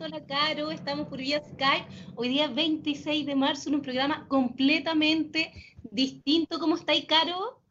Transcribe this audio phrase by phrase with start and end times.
[0.00, 1.86] Hola Caro, estamos por vía Skype.
[2.16, 6.58] Hoy día 26 de marzo en un programa completamente distinto.
[6.58, 7.62] ¿Cómo estáis, Caro?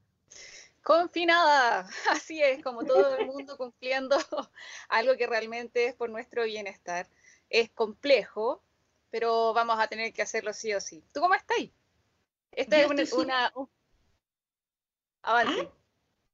[0.84, 4.18] Confinada, así es, como todo el mundo cumpliendo
[4.90, 7.10] algo que realmente es por nuestro bienestar.
[7.50, 8.64] Es complejo,
[9.10, 11.04] pero vamos a tener que hacerlo sí o sí.
[11.14, 11.58] ¿Tú cómo estás?
[12.52, 13.52] Esta es una...
[15.24, 15.62] Avance.
[15.62, 15.72] ¿Ah?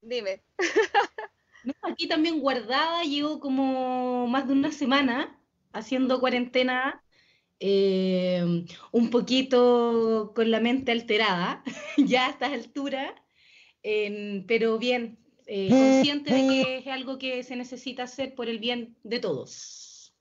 [0.02, 0.42] Dime.
[1.82, 5.36] aquí también guardada, llevo como más de una semana
[5.72, 7.02] haciendo cuarentena,
[7.58, 11.62] eh, un poquito con la mente alterada,
[11.96, 13.12] ya a estas alturas,
[14.46, 18.96] pero bien, eh, consciente de que es algo que se necesita hacer por el bien
[19.02, 20.14] de todos.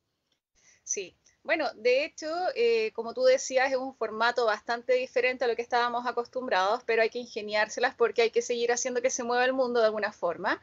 [0.84, 5.55] Sí, bueno, de hecho, eh, como tú decías, es un formato bastante diferente a lo
[5.55, 9.45] que estábamos acostumbrados, pero hay que ingeniárselas porque hay que seguir haciendo que se mueva
[9.45, 10.62] el mundo de alguna forma.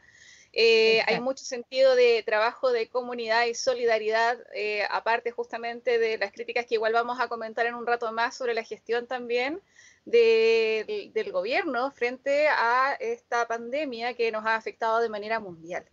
[0.59, 6.31] Eh, hay mucho sentido de trabajo de comunidad y solidaridad, eh, aparte justamente de las
[6.31, 9.61] críticas que igual vamos a comentar en un rato más sobre la gestión también
[10.03, 15.85] del gobierno frente a esta pandemia que nos ha afectado de manera mundial.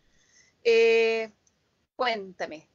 [0.63, 1.31] Eh,
[1.95, 2.67] cuéntame,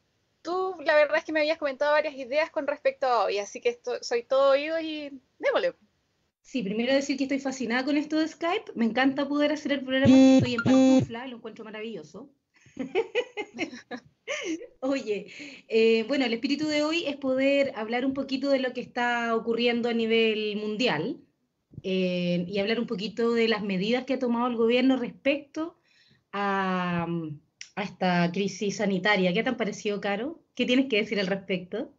[0.44, 3.62] tú la verdad es que me habías comentado varias ideas con respecto a hoy, así
[3.62, 5.74] que soy todo oído y démosle.
[6.50, 8.72] Sí, primero decir que estoy fascinada con esto de Skype.
[8.74, 10.16] Me encanta poder hacer el programa.
[10.18, 12.34] Estoy en pantufla, lo encuentro maravilloso.
[14.80, 15.28] Oye,
[15.68, 19.36] eh, bueno, el espíritu de hoy es poder hablar un poquito de lo que está
[19.36, 21.22] ocurriendo a nivel mundial
[21.84, 25.78] eh, y hablar un poquito de las medidas que ha tomado el gobierno respecto
[26.32, 27.06] a,
[27.76, 29.34] a esta crisis sanitaria.
[29.34, 30.44] ¿Qué te han parecido, Caro?
[30.56, 31.94] ¿Qué tienes que decir al respecto?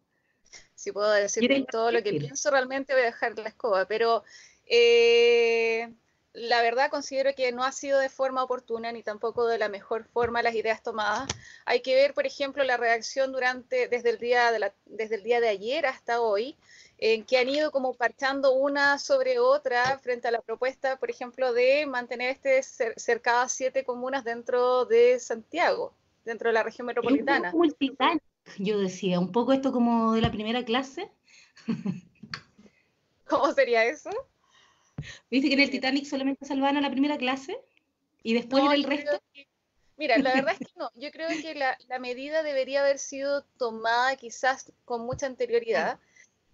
[0.81, 4.25] Si puedo decir todo lo que pienso, realmente voy a dejar la escoba, pero
[4.64, 5.92] eh,
[6.33, 10.05] la verdad considero que no ha sido de forma oportuna ni tampoco de la mejor
[10.05, 11.28] forma las ideas tomadas.
[11.67, 15.42] Hay que ver, por ejemplo, la reacción durante desde el día de, desde el día
[15.42, 16.56] de ayer hasta hoy,
[16.97, 21.53] en que han ido como parchando una sobre otra frente a la propuesta, por ejemplo,
[21.53, 25.92] de mantener este cercadas siete comunas dentro de Santiago,
[26.24, 27.52] dentro de la región metropolitana
[28.58, 31.11] yo decía, un poco esto como de la primera clase.
[33.27, 34.11] ¿Cómo sería eso?
[35.30, 37.58] ¿Viste que en el Titanic solamente salvaban a la primera clase?
[38.23, 39.20] ¿Y después el resto?
[39.96, 40.90] mira, la verdad es que no.
[40.95, 45.98] Yo creo que la, medida debería haber sido tomada quizás con mucha anterioridad.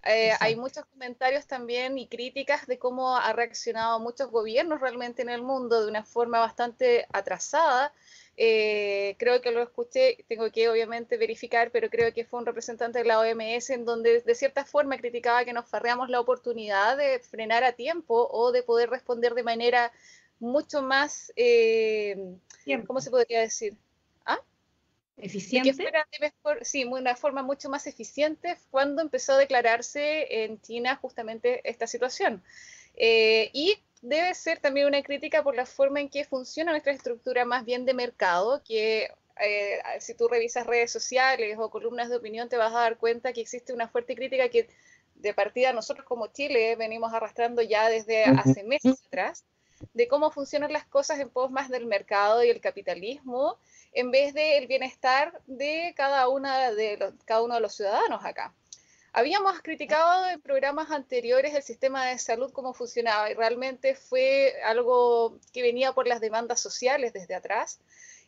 [0.09, 5.29] Eh, hay muchos comentarios también y críticas de cómo ha reaccionado muchos gobiernos realmente en
[5.29, 7.93] el mundo de una forma bastante atrasada.
[8.37, 12.99] Eh, creo que lo escuché, tengo que obviamente verificar, pero creo que fue un representante
[13.01, 17.19] de la OMS en donde de cierta forma criticaba que nos farreamos la oportunidad de
[17.19, 19.93] frenar a tiempo o de poder responder de manera
[20.39, 22.37] mucho más, eh,
[22.87, 23.77] ¿cómo se podría decir?
[25.17, 25.71] Eficiente.
[25.71, 30.61] Que fuera de mejor, sí, una forma mucho más eficiente cuando empezó a declararse en
[30.61, 32.43] China justamente esta situación.
[32.97, 37.45] Eh, y debe ser también una crítica por la forma en que funciona nuestra estructura
[37.45, 39.11] más bien de mercado, que
[39.41, 43.33] eh, si tú revisas redes sociales o columnas de opinión te vas a dar cuenta
[43.33, 44.69] que existe una fuerte crítica que
[45.15, 49.45] de partida nosotros como Chile venimos arrastrando ya desde hace meses atrás,
[49.93, 53.59] de cómo funcionan las cosas en pos más del mercado y el capitalismo,
[53.93, 58.55] en vez del bienestar de cada, una de cada uno de los ciudadanos acá.
[59.13, 65.39] Habíamos criticado en programas anteriores el sistema de salud, cómo funcionaba, y realmente fue algo
[65.55, 67.81] que venía por las demandas sociales desde atrás.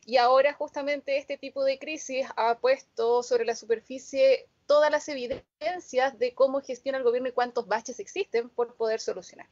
[0.07, 6.19] Y ahora justamente este tipo de crisis ha puesto sobre la superficie todas las evidencias
[6.19, 9.47] de cómo gestiona el gobierno y cuántos baches existen por poder solucionar.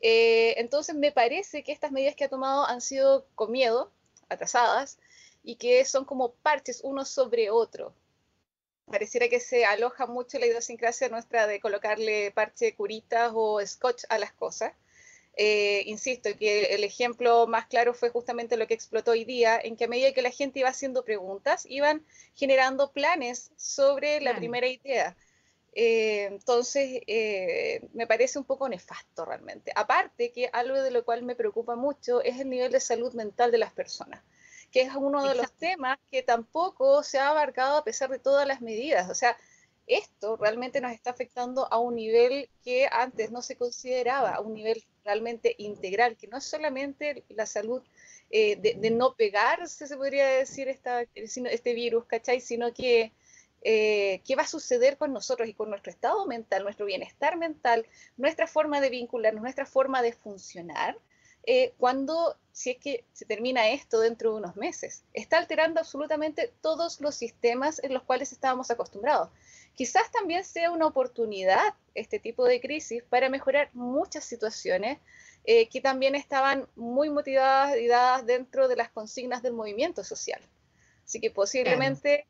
[0.00, 3.92] Eh, entonces me parece que estas medidas que ha tomado han sido con miedo,
[4.28, 4.98] atrasadas,
[5.48, 7.94] y que son como parches uno sobre otro
[8.90, 14.18] pareciera que se aloja mucho la idiosincrasia nuestra de colocarle parche curitas o scotch a
[14.18, 14.72] las cosas.
[15.36, 19.76] Eh, insisto, que el ejemplo más claro fue justamente lo que explotó hoy día, en
[19.76, 22.04] que a medida que la gente iba haciendo preguntas, iban
[22.34, 25.16] generando planes sobre la primera idea.
[25.74, 29.70] Eh, entonces, eh, me parece un poco nefasto realmente.
[29.76, 33.52] Aparte que algo de lo cual me preocupa mucho es el nivel de salud mental
[33.52, 34.20] de las personas
[34.70, 38.46] que es uno de los temas que tampoco se ha abarcado a pesar de todas
[38.46, 39.08] las medidas.
[39.10, 39.36] O sea,
[39.86, 44.54] esto realmente nos está afectando a un nivel que antes no se consideraba, a un
[44.54, 47.82] nivel realmente integral, que no es solamente la salud
[48.30, 52.40] eh, de, no pegarse, se podría decir, esta, este virus, ¿cachai?
[52.42, 53.12] Sino que
[53.62, 57.86] eh, qué va a suceder con nosotros y con nuestro estado mental, nuestro bienestar mental,
[58.18, 60.98] nuestra forma de vincularnos, nuestra forma de funcionar,
[61.50, 65.02] eh, cuando, si es que se termina esto dentro de unos meses.
[65.14, 69.30] Está alterando absolutamente todos los sistemas en los cuales estábamos acostumbrados.
[69.74, 74.98] Quizás también sea una oportunidad este tipo de crisis para mejorar muchas situaciones
[75.44, 80.42] eh, que también estaban muy motivadas y dadas dentro de las consignas del movimiento social.
[81.02, 82.26] Así que posiblemente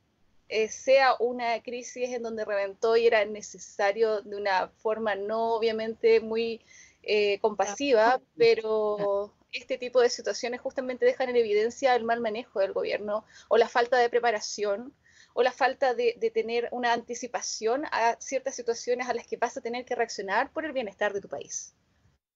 [0.49, 6.21] eh, sea una crisis en donde reventó y era necesario de una forma no obviamente
[6.21, 6.61] muy
[7.11, 12.75] eh, compasiva, pero este tipo de situaciones justamente dejan en evidencia el mal manejo del
[12.75, 14.93] gobierno o la falta de preparación
[15.33, 19.63] o la falta de, tener una anticipación a ciertas situaciones a las que vas a
[19.63, 21.75] tener que reaccionar por el bienestar de tu país.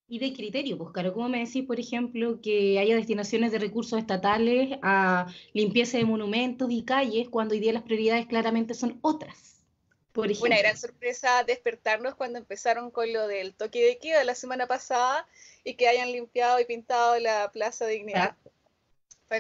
[0.09, 3.99] Y de criterio, pues, Caro, ¿cómo me decís, por ejemplo, que haya destinaciones de recursos
[3.99, 9.62] estatales a limpieza de monumentos y calles cuando hoy día las prioridades claramente son otras?
[10.13, 10.47] Por ejemplo.
[10.47, 15.27] Una gran sorpresa despertarnos cuando empezaron con lo del toque de queda la semana pasada
[15.65, 18.37] y que hayan limpiado y pintado la Plaza Dignidad.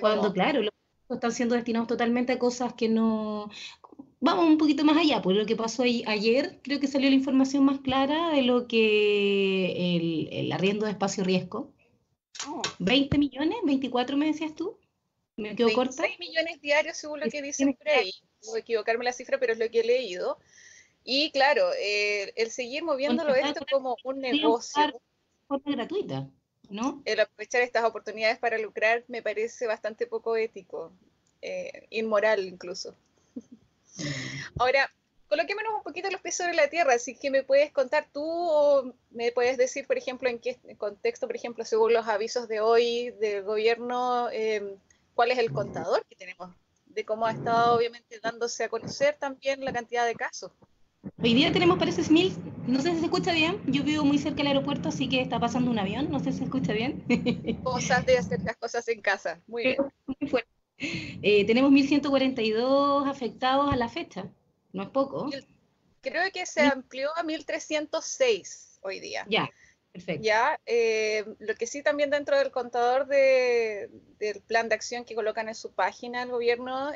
[0.01, 0.63] Cuando, claro,
[1.11, 3.51] están siendo destinados totalmente a cosas que no...
[4.21, 7.65] Vamos un poquito más allá, por lo que pasó ayer, creo que salió la información
[7.65, 11.73] más clara de lo que el, arriendo de espacio riesgo.
[12.79, 13.59] ¿20 millones?
[13.65, 14.79] ¿24 me decías tú?
[15.37, 16.05] ¿Me quedo corta?
[16.21, 18.13] millones diarios según lo que dicen por ahí.
[18.43, 20.39] Puedo equivocarme la cifra, pero es lo que he leído.
[21.05, 25.00] Y claro, eh, el seguir moviéndolo esto como un negocio.
[25.49, 26.29] Forma gratuita.
[27.05, 30.93] El aprovechar estas oportunidades para lucrar me parece bastante poco ético,
[31.43, 32.94] eh, inmoral incluso.
[33.35, 34.03] Mm.
[34.59, 34.91] Ahora,
[35.29, 38.95] coloquémonos un poquito los pies sobre la tierra, así que me puedes contar tú o
[39.11, 43.11] me puedes decir, por ejemplo, en qué contexto, por ejemplo, según los avisos de hoy
[43.21, 44.77] del gobierno, em,
[45.15, 46.55] cuál es el contador que tenemos,
[46.94, 50.53] de cómo ha estado obviamente dándose a conocer también la cantidad de casos.
[51.21, 52.33] Hoy día tenemos, parece, mil,
[52.67, 55.41] no sé si se escucha bien, yo vivo muy cerca del aeropuerto, así que está
[55.41, 57.05] pasando un avión, no sé si se escucha bien.
[57.65, 59.77] Cosas de hacer las cosas en casa, muy bien.
[60.79, 64.31] Eh, tenemos 1.142 afectados a la fecha,
[64.73, 65.31] no es poco.
[66.00, 69.25] Creo que se amplió a 1.306 hoy día.
[69.29, 69.49] Ya,
[69.93, 70.25] Perfecto.
[70.25, 75.15] Ya, eh, lo que sí también dentro del contador de, del plan de acción que
[75.15, 76.93] colocan en su página el gobierno,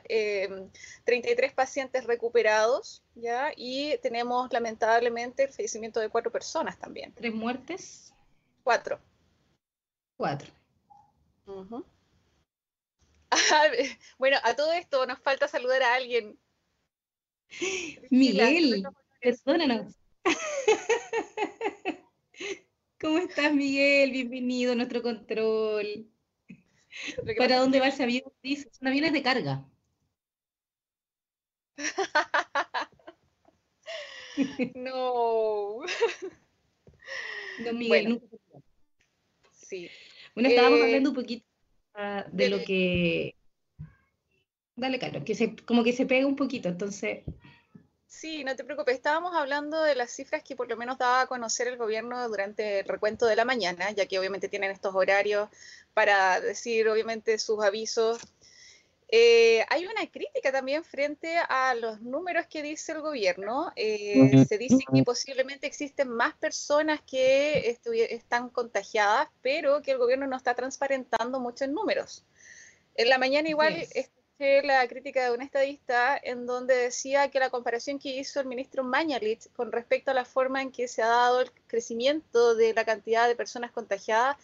[1.04, 7.12] 33 eh, pacientes recuperados, ya, y tenemos lamentablemente el fallecimiento de cuatro personas también.
[7.12, 8.14] ¿Tres muertes?
[8.64, 8.98] Cuatro.
[10.16, 10.50] Cuatro.
[14.18, 16.38] bueno, a todo esto nos falta saludar a alguien.
[18.08, 18.84] Miguel,
[19.20, 19.92] perdónanos.
[23.06, 24.10] ¿Cómo estás, Miguel?
[24.10, 26.10] Bienvenido a nuestro control.
[27.38, 28.32] ¿Para dónde va ese avión?
[28.42, 29.64] Dice, son aviones de carga.
[34.74, 35.82] no.
[37.60, 38.20] No, Miguel, bueno.
[39.52, 39.88] Sí.
[40.34, 41.46] Bueno, estábamos eh, hablando un poquito
[42.32, 43.36] de, lo que.
[44.74, 47.22] Dale, Carlos, que se, como que se pega un poquito, entonces.
[48.06, 48.94] Sí, no te preocupes.
[48.94, 52.80] Estábamos hablando de las cifras que por lo menos daba a conocer el gobierno durante
[52.80, 55.48] el recuento de la mañana, ya que obviamente tienen estos horarios
[55.92, 58.18] para decir obviamente sus avisos.
[59.08, 63.72] Eh, hay una crítica también frente a los números que dice el gobierno.
[63.76, 67.78] Eh, se dice que posiblemente existen más personas que
[68.10, 72.24] están contagiadas, pero que el gobierno no está transparentando muchos números.
[72.94, 73.86] En la mañana igual
[74.38, 78.84] la crítica de un estadista en donde decía que la comparación que hizo el ministro
[78.84, 82.84] Mañalich con respecto a la forma en que se ha dado el crecimiento de la
[82.84, 84.36] cantidad de personas contagiadas,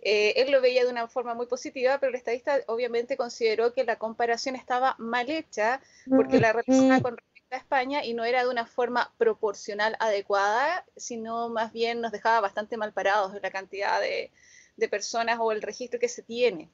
[0.00, 3.84] eh, él lo veía de una forma muy positiva, pero el estadista obviamente consideró que
[3.84, 8.42] la comparación estaba mal hecha porque la realizaba con respecto a España y no era
[8.42, 14.00] de una forma proporcional adecuada, sino más bien nos dejaba bastante mal parados la cantidad
[14.00, 14.32] de,
[14.76, 16.70] de personas o el registro que se tiene.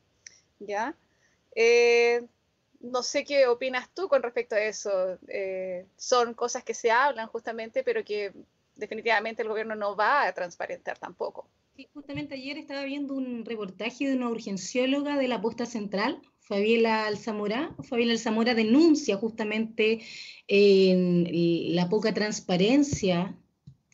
[0.60, 0.94] ¿Ya?
[1.54, 2.26] Eh,
[2.84, 5.18] no sé qué opinas tú con respecto a eso.
[5.28, 8.32] Eh, son cosas que se hablan justamente, pero que
[8.76, 11.48] definitivamente el gobierno no va a transparentar tampoco.
[11.92, 17.74] Justamente ayer estaba viendo un reportaje de una urgencióloga de la posta central, Fabiola Alzamora.
[17.82, 20.00] Fabiola Alzamora denuncia justamente
[20.48, 23.36] la poca transparencia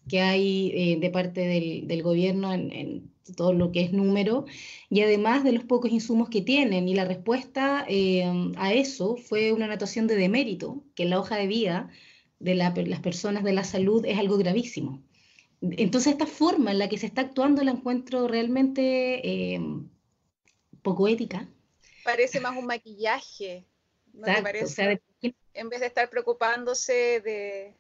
[0.09, 4.45] que hay eh, de parte del, gobierno en, todo lo que es número
[4.89, 6.89] y además de los pocos insumos que tienen.
[6.89, 8.25] Y la respuesta eh,
[8.57, 11.91] a eso fue una anotación de demérito, que en la hoja de vida
[12.39, 15.03] de las personas de la salud es algo gravísimo.
[15.61, 19.21] Entonces, esta forma en la que se está actuando la encuentro realmente
[19.55, 19.61] eh,
[20.83, 21.49] poco ética.
[22.03, 23.67] Parece más un maquillaje,
[24.15, 25.01] ¿no te parece?
[25.53, 27.75] en vez de estar preocupándose de,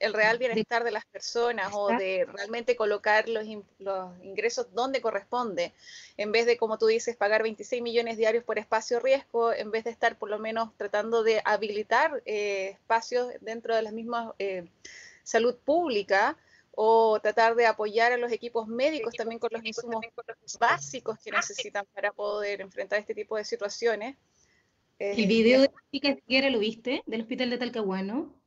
[0.00, 3.44] el real bienestar de las personas o de realmente colocar los,
[3.78, 5.72] los, ingresos donde corresponde,
[6.16, 9.84] en vez de, como tú dices, pagar 26 millones diarios por espacio riesgo, en vez
[9.84, 14.68] de estar por lo menos tratando de habilitar eh, espacios dentro de las mismas eh,
[15.22, 16.36] salud pública
[16.76, 20.04] o tratar de apoyar a los equipos médicos también con los insumos
[20.58, 24.16] básicos que necesitan para poder enfrentar este tipo de situaciones.
[24.98, 25.70] ¿El video de
[26.02, 27.02] la lo viste?
[27.06, 28.43] Del hospital de Talcahuano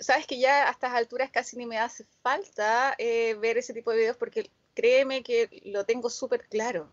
[0.00, 3.90] sabes que ya a estas alturas casi ni me hace falta eh, ver ese tipo
[3.90, 6.92] de videos porque créeme que lo tengo súper claro.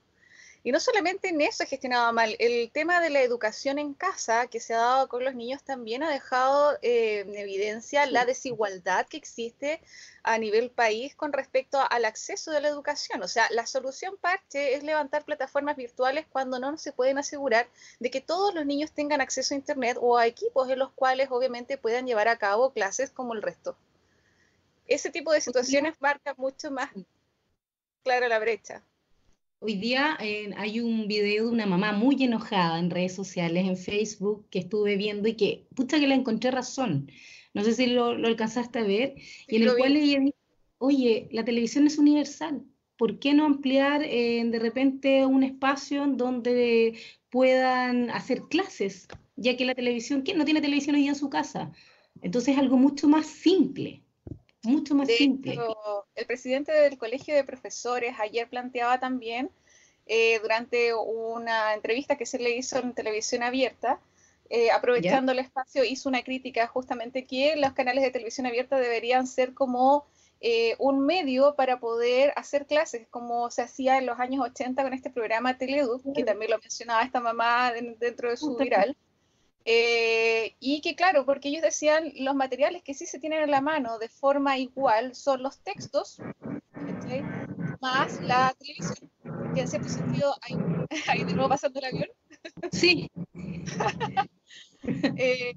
[0.65, 4.47] Y no solamente en eso he gestionado mal, el tema de la educación en casa
[4.47, 9.05] que se ha dado con los niños también ha dejado eh, en evidencia la desigualdad
[9.05, 9.79] que existe
[10.23, 13.21] a nivel país con respecto al acceso de la educación.
[13.21, 17.69] O sea, la solución parche es levantar plataformas virtuales cuando no se pueden asegurar
[17.99, 21.27] de que todos los niños tengan acceso a Internet o a equipos en los cuales
[21.29, 23.77] obviamente puedan llevar a cabo clases como el resto.
[24.87, 26.89] Ese tipo de situaciones marca mucho más
[28.03, 28.81] clara la brecha.
[29.67, 33.77] Hoy día eh, hay un video de una mamá muy enojada en redes sociales, en
[33.77, 37.09] Facebook, que estuve viendo y que, pucha que la encontré razón.
[37.55, 39.15] No sé si lo, alcanzaste a ver,
[39.47, 40.35] y en el cual ella dice,
[40.77, 42.63] oye, la televisión es universal,
[42.95, 46.99] ¿por qué no ampliar eh, de repente un espacio en donde
[47.31, 49.07] puedan hacer clases?
[49.35, 51.71] Ya que la televisión, ¿quién no tiene televisión hoy día en su casa?
[52.21, 54.04] Entonces es algo mucho más simple
[54.65, 55.57] mucho más simple.
[56.15, 59.49] el presidente del Colegio de Profesores ayer planteaba también,
[60.07, 63.99] eh, durante una entrevista que se le hizo en televisión abierta,
[64.49, 69.25] eh, aprovechando el espacio, hizo una crítica justamente que los canales de televisión abierta deberían
[69.25, 70.05] ser como
[70.41, 74.93] eh, un medio para poder hacer clases, como se hacía en los años 80 con
[74.93, 78.95] este programa Teleduc, que también lo mencionaba esta mamá dentro de su viral.
[79.67, 83.61] Eh, y que claro, porque ellos decían los materiales que sí se tienen en la
[83.61, 86.21] mano de forma igual son los textos,
[87.81, 89.11] más la televisión.
[89.53, 90.55] Que en cierto sentido, hay,
[91.25, 92.09] de nuevo pasando el avión.
[92.71, 93.11] Sí.
[95.17, 95.55] Eh,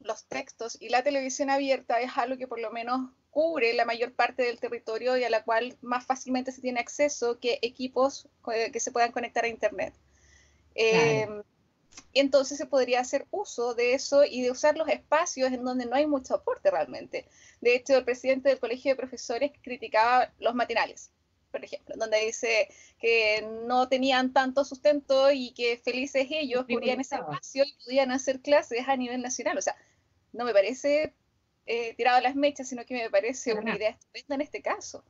[0.00, 4.12] los textos y la televisión abierta es algo que por lo menos cubre la mayor
[4.12, 8.70] parte del territorio y a la cual más fácilmente se tiene acceso que equipos eh,
[8.70, 9.94] que se puedan conectar a Internet.
[12.12, 15.86] Y entonces se podría hacer uso de eso y de usar los espacios en donde
[15.86, 17.26] no hay mucho aporte realmente.
[17.60, 21.10] De hecho, el presidente del Colegio de Profesores criticaba los matinales,
[21.50, 27.16] por ejemplo, donde dice que no tenían tanto sustento y que felices ellos cubrían ese
[27.16, 29.58] espacio y podían hacer clases a nivel nacional.
[29.58, 29.76] O sea,
[30.32, 31.14] no me parece
[31.66, 35.04] eh, tirado a las mechas, sino que me parece una idea estupenda en este caso.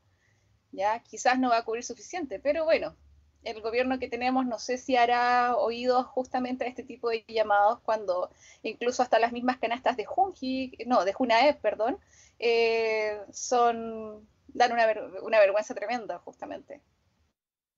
[0.72, 2.96] Ya, quizás no va a cubrir suficiente, pero bueno,
[3.44, 7.80] el gobierno que tenemos no sé si hará oídos justamente a este tipo de llamados
[7.80, 8.30] cuando
[8.62, 11.98] incluso hasta las mismas canastas de Junji, no, de Junaep, perdón,
[12.38, 14.86] eh, son dan una,
[15.22, 16.80] una, vergüenza tremenda justamente.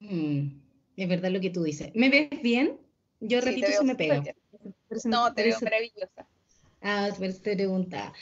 [0.01, 0.61] Mm,
[0.97, 1.91] es verdad lo que tú dices.
[1.95, 2.79] ¿Me ves bien?
[3.21, 4.23] Yo repito si me pego.
[5.05, 6.27] No, te veo maravillosa.
[6.81, 8.13] Ah, te pregunta.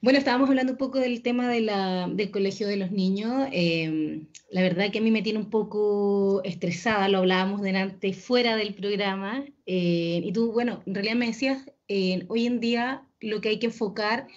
[0.00, 3.48] Bueno, estábamos hablando un poco del tema de la, del colegio de los niños.
[3.50, 8.54] Em, la verdad que a mí me tiene un poco estresada, lo hablábamos delante fuera
[8.56, 9.44] del programa.
[9.66, 13.58] Eh, y tú, bueno, en realidad me decías, eh, hoy en día lo que hay
[13.58, 14.28] que enfocar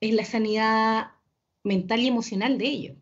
[0.00, 1.12] es la sanidad
[1.64, 2.96] mental y emocional de ellos.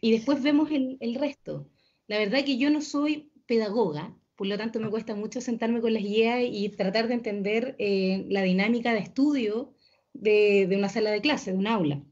[0.00, 1.68] Y después vemos el, resto.
[2.06, 5.92] La verdad que yo no soy pedagoga, por lo tanto me cuesta mucho sentarme con
[5.92, 9.74] las guías y tratar de entender eh, la dinámica de estudio
[10.12, 12.02] de, una sala de clase, de un aula.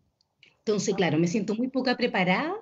[0.59, 2.55] Entonces, claro, me siento muy poca preparada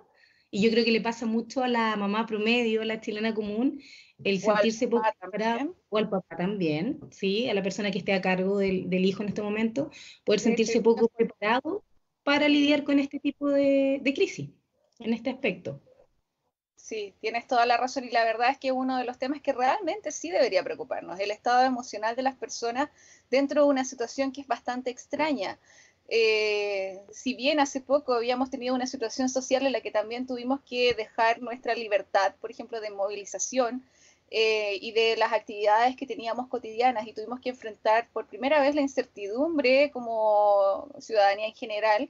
[0.51, 3.81] y yo creo que le pasa mucho a la mamá promedio, a la chilena común,
[4.25, 7.49] el sentirse poco preparada, o al papá también, ¿sí?
[7.49, 9.91] A la persona que esté a cargo del, hijo en este momento,
[10.25, 11.85] poder sentirse poco preparado
[12.23, 14.51] para lidiar con este tipo de, de crisis,
[15.01, 15.83] en este aspecto.
[16.87, 19.53] Sí, tienes toda la razón y la verdad es que uno de los temas que
[19.53, 22.91] realmente sí debería preocuparnos, el estado emocional de las personas
[23.29, 25.59] dentro de una situación que es bastante extraña.
[26.09, 30.61] Eh, si bien hace poco habíamos tenido una situación social en la que también tuvimos
[30.61, 33.85] que dejar nuestra libertad, por ejemplo, de movilización
[34.31, 38.77] eh, y de las actividades que teníamos cotidianas y tuvimos que enfrentar por primera vez
[38.77, 42.09] la incertidumbre como ciudadanía en general,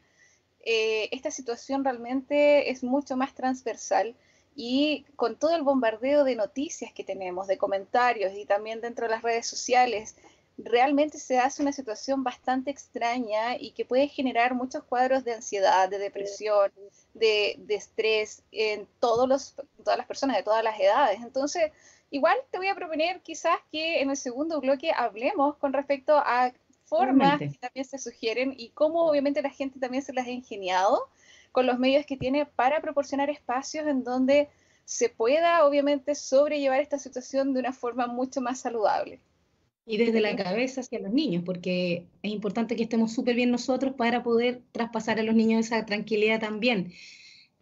[0.66, 4.14] eh, esta situación realmente es mucho más transversal
[4.56, 9.10] y con todo el bombardeo de noticias que tenemos, de comentarios y también dentro de
[9.10, 10.16] las redes sociales,
[10.56, 15.90] realmente se hace una situación bastante extraña y que puede generar muchos cuadros de ansiedad,
[15.90, 16.72] de depresión,
[17.12, 21.20] de, estrés en todos los, todas las personas de todas las edades.
[21.20, 21.70] Entonces,
[22.10, 26.52] igual te voy a proponer quizás que en el segundo bloque hablemos con respecto a
[26.84, 31.08] formas que también se sugieren y cómo obviamente la gente también se las ha ingeniado
[31.56, 34.50] con los medios que tiene para proporcionar espacios en donde
[34.84, 39.20] se pueda obviamente sobrellevar esta situación de una forma mucho más saludable.
[39.86, 43.94] Y desde la cabeza hacia los niños, porque es importante que estemos súper bien nosotros
[43.94, 46.92] para poder traspasar a los niños esa tranquilidad también.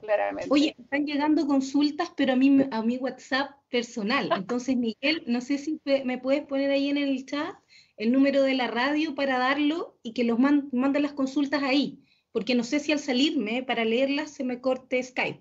[0.00, 0.48] Claramente.
[0.50, 4.28] Oye, están llegando consultas, pero a mí a mi WhatsApp personal.
[4.34, 7.54] Entonces, Miguel, no sé si me puedes poner ahí en el chat
[7.96, 12.03] el número de la radio para darlo y que los manden las consultas ahí,
[12.34, 15.40] porque no sé si al salirme para leerlas se me corte Skype.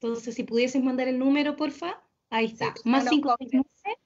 [0.00, 2.74] Entonces, si pudieses mandar el número, porfa, ahí está.
[2.84, 3.96] Más 569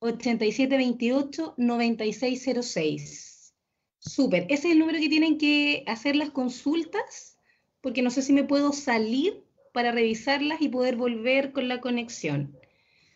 [0.00, 3.54] 8728 9606.
[4.00, 4.42] Súper.
[4.48, 7.38] Ese es el número que tienen que hacer las consultas,
[7.80, 12.58] porque no sé si me puedo salir para revisarlas y poder volver con la conexión.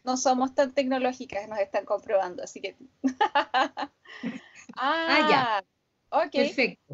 [0.05, 2.77] No somos tan tecnológicas, nos están comprobando, así que.
[4.77, 5.65] ah, ya.
[6.11, 6.31] Ok.
[6.31, 6.86] Perfecto.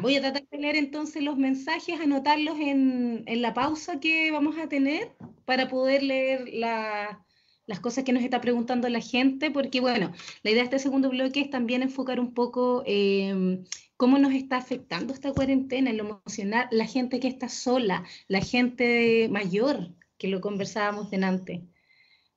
[0.00, 4.56] Voy a tratar de leer entonces los mensajes, anotarlos en, en la pausa que vamos
[4.58, 5.12] a tener
[5.44, 7.24] para poder leer la,
[7.66, 10.12] las cosas que nos está preguntando la gente, porque bueno,
[10.42, 13.64] la idea de este segundo bloque es también enfocar un poco em,
[13.96, 18.40] cómo nos está afectando esta cuarentena en lo emocional, la gente que está sola, la
[18.40, 21.64] gente mayor, que lo conversábamos delante.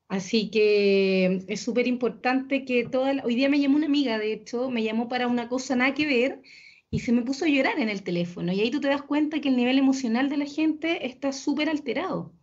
[0.07, 3.13] Así que es súper importante que toda...
[3.25, 6.05] Hoy día me llamó una amiga, de hecho, me llamó para una cosa nada que
[6.05, 6.41] ver
[6.89, 8.51] y se me puso a llorar en el teléfono.
[8.51, 11.69] Y ahí tú te das cuenta que el nivel emocional de la gente está súper
[11.69, 12.33] alterado.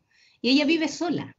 [0.40, 1.34] Y ella vive sola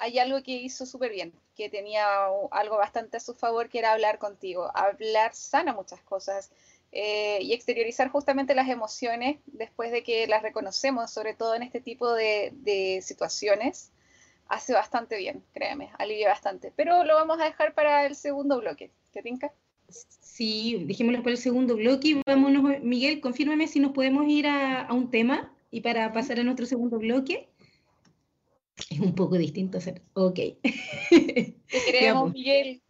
[0.00, 2.06] hay algo que hizo súper bien, que tenía
[2.50, 4.70] algo bastante a su favor, que era hablar contigo.
[4.74, 6.50] Hablar sana muchas cosas
[6.90, 11.80] eh, y exteriorizar justamente las emociones después de que las reconocemos, sobre todo en este
[11.80, 13.92] tipo de, situaciones,
[14.48, 16.72] hace bastante bien, créeme, alivia bastante.
[16.74, 18.90] Pero lo vamos a dejar para el segundo bloque.
[19.12, 19.52] ¿Te tinca?
[20.20, 22.22] Sí, dejémoslo para el segundo bloque.
[22.26, 26.44] Vámonos, Miguel, confírmeme si nos podemos ir a, a un tema y para pasar a
[26.44, 27.48] nuestro segundo bloque.
[28.88, 30.02] Es un poco distinto hacer.
[30.14, 30.34] Ok.
[30.34, 31.54] Te
[31.90, 32.82] queremos, Miguel.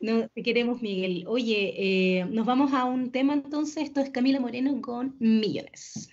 [0.00, 1.24] No, te queremos, Miguel.
[1.28, 3.84] Oye, eh, nos vamos a un tema entonces.
[3.84, 6.10] Esto es Camila Moreno con Millones.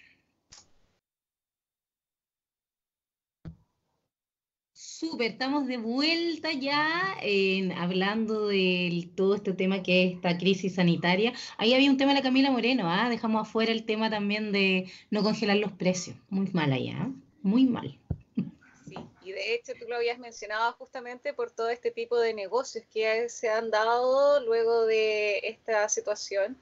[5.00, 10.76] Súper, estamos de vuelta ya en, hablando de todo este tema que es esta crisis
[10.76, 11.32] sanitaria.
[11.58, 13.08] Ahí había un tema de la Camila Moreno, ¿ah?
[13.10, 16.18] dejamos afuera el tema también de no congelar los precios.
[16.28, 17.12] Muy mal allá, ¿ah?
[17.44, 17.98] muy mal
[19.30, 23.30] y de hecho tú lo habías mencionado justamente por todo este tipo de negocios que
[23.30, 26.58] se han dado luego de esta situación,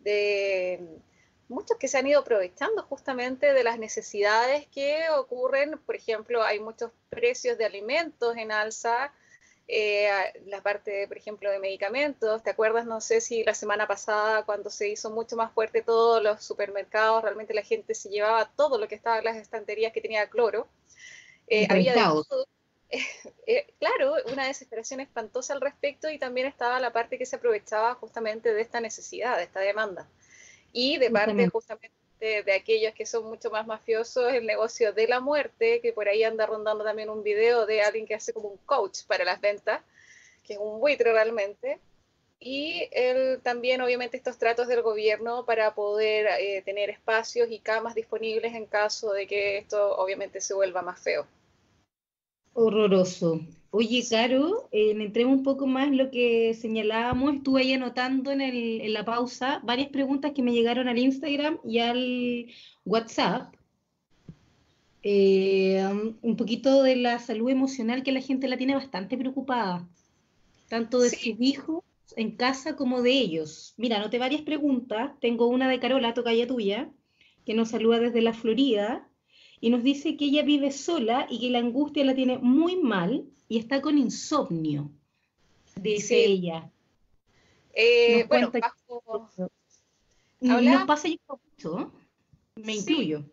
[0.00, 0.80] de
[1.48, 6.60] muchos que se han ido aprovechando justamente de las necesidades que ocurren, por ejemplo, hay
[6.60, 9.12] muchos precios de alimentos en alza,
[9.66, 10.08] eh,
[10.46, 12.42] la parte, por ejemplo, de medicamentos.
[12.42, 12.86] ¿Te acuerdas?
[12.86, 17.22] No sé si la semana pasada, cuando se hizo mucho más fuerte todos los supermercados,
[17.22, 20.68] realmente la gente se llevaba todo lo que estaba en las estanterías que tenía cloro.
[21.48, 21.94] Eh, había
[23.46, 27.94] eh, claro, una desesperación espantosa al respecto y también estaba la parte que se aprovechaba
[27.94, 30.08] justamente de esta necesidad, de esta demanda.
[30.72, 35.20] Y de parte justamente de, aquellos que son mucho más mafiosos, el negocio de la
[35.20, 38.58] muerte, que por ahí anda rondando también un video de alguien que hace como un
[38.66, 39.80] coach para las ventas,
[40.44, 41.78] que es un buitre realmente.
[42.40, 47.96] Y el, también, obviamente, estos tratos del gobierno para poder eh, tener espacios y camas
[47.96, 51.26] disponibles en caso de que esto, obviamente, se vuelva más feo.
[52.54, 53.40] Horroroso.
[53.70, 57.34] Oye, Caro, eh, entremos un poco más lo que señalábamos.
[57.34, 61.58] Estuve ahí anotando en, el, en la pausa varias preguntas que me llegaron al Instagram
[61.64, 62.46] y al
[62.86, 63.54] WhatsApp.
[65.02, 65.86] Eh,
[66.22, 69.86] un poquito de la salud emocional que la gente la tiene bastante preocupada,
[70.68, 71.84] tanto de sus hijos
[72.16, 73.74] en casa como de ellos.
[73.76, 75.12] Mira, anoté varias preguntas.
[75.20, 76.90] Tengo una de Carola, tocaya tuya,
[77.44, 79.07] que nos saluda desde la Florida
[79.60, 83.24] y nos dice que ella vive sola y que la angustia la tiene muy mal
[83.48, 84.90] y está con insomnio,
[85.76, 86.70] dice ella.
[87.72, 89.30] Eh, bueno, bajo...
[90.40, 91.92] Nos pasa mucho,
[92.54, 93.24] me incluyo.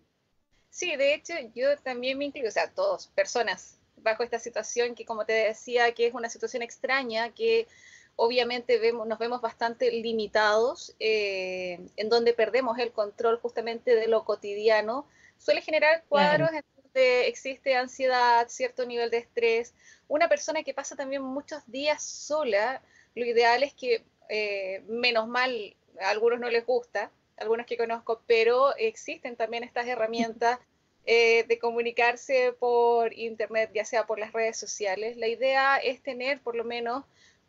[0.69, 5.05] Sí, de hecho yo también me incluyo, o sea, todos, personas, bajo esta situación que
[5.05, 7.67] como te decía, que es una situación extraña, que
[8.15, 14.23] obviamente vemos, nos vemos bastante limitados, eh, en donde perdemos el control justamente de lo
[14.23, 15.05] cotidiano,
[15.37, 19.73] suele generar cuadros en donde existe ansiedad, cierto nivel de estrés.
[20.07, 22.81] Una persona que pasa también muchos días sola,
[23.15, 28.21] lo ideal es que, eh, menos mal, a algunos no les gusta, algunos que conozco,
[28.27, 30.59] pero existen también estas herramientas
[31.05, 35.17] eh, de comunicarse por internet, ya sea por las redes sociales.
[35.17, 37.03] La idea es tener por lo menos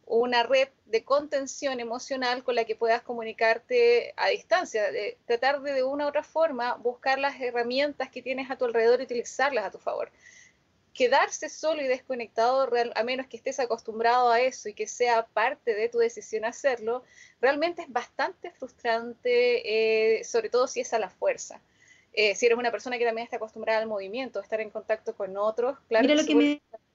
[0.07, 5.73] una red de contención emocional con la que puedas comunicarte a distancia, de tratar de
[5.73, 9.65] de una u otra forma buscar las herramientas que tienes a tu alrededor y utilizarlas
[9.65, 10.11] a tu favor.
[10.95, 15.75] Quedarse solo y desconectado, a menos que estés acostumbrado a eso y que sea parte
[15.75, 17.03] de tu decisión hacerlo,
[17.41, 21.61] realmente es bastante frustrante, eh, sobre todo si es a la fuerza.
[22.13, 25.37] Eh, si eres una persona que también está acostumbrada al movimiento, estar en contacto con
[25.37, 26.35] otros, claro que, es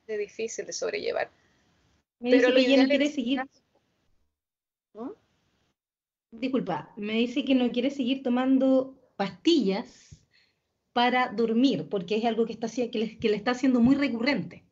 [0.08, 0.18] me...
[0.18, 1.30] difícil de sobrellevar.
[2.22, 3.42] Me Pero dice que no quiere seguir.
[6.30, 10.20] Disculpa, me dice que no quiere seguir tomando pastillas
[10.94, 14.64] para dormir, porque es algo que, está, que, le, que le está haciendo muy recurrente.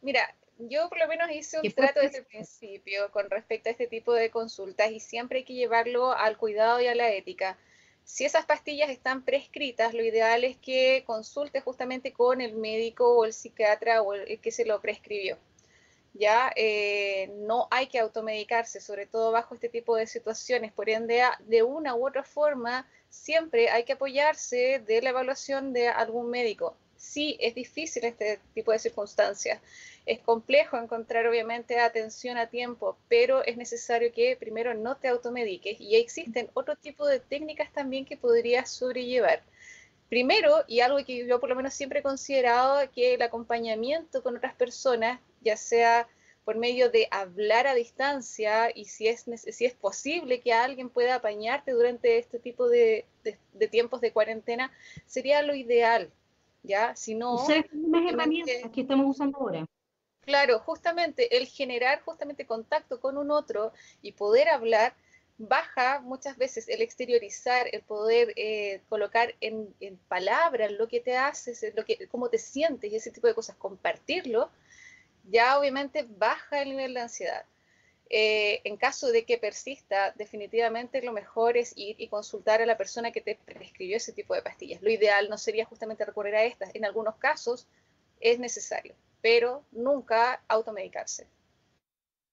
[0.00, 3.86] Mira, yo por lo menos hice un trato desde el principio con respecto a este
[3.86, 7.58] tipo de consultas y siempre hay que llevarlo al cuidado y a la ética.
[8.04, 13.26] Si esas pastillas están prescritas, lo ideal es que consulte justamente con el médico o
[13.26, 15.36] el psiquiatra o el que se lo prescribió
[16.14, 20.72] ya eh, no hay que automedicarse, sobre todo bajo este tipo de situaciones.
[20.72, 25.88] Por ende, de una u otra forma, siempre hay que apoyarse de la evaluación de
[25.88, 26.76] algún médico.
[26.96, 29.60] Sí, es difícil este tipo de circunstancias.
[30.04, 35.80] Es complejo encontrar, obviamente, atención a tiempo, pero es necesario que primero no te automediques
[35.80, 39.42] y existen otro tipo de técnicas también que podrías sobrellevar.
[40.10, 44.36] Primero, y algo que yo por lo menos siempre he considerado, que el acompañamiento con
[44.36, 46.08] otras personas ya sea
[46.44, 51.16] por medio de hablar a distancia y si es, si es posible que alguien pueda
[51.16, 53.04] apañarte durante este tipo de,
[53.70, 54.72] tiempos de cuarentena,
[55.06, 56.10] sería lo ideal,
[56.62, 56.96] ¿ya?
[56.96, 57.46] Si no...
[57.48, 59.66] herramientas que estamos usando ahora.
[60.22, 63.72] Claro, justamente el generar justamente contacto con un otro
[64.02, 64.94] y poder hablar
[65.38, 71.16] baja muchas veces el exteriorizar, el poder eh, colocar en, en palabras lo que te
[71.16, 74.50] haces, lo que, cómo te sientes y ese tipo de cosas, compartirlo,
[75.24, 77.44] ya obviamente baja el nivel de ansiedad.
[78.12, 82.76] Eh, en caso de que persista, definitivamente lo mejor es ir y consultar a la
[82.76, 84.82] persona que te prescribió ese tipo de pastillas.
[84.82, 86.74] Lo ideal no sería justamente recurrir a estas.
[86.74, 87.68] En algunos casos
[88.18, 91.28] es necesario, pero nunca automedicarse.